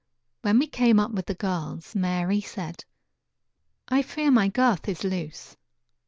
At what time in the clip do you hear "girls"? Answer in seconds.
1.35-1.93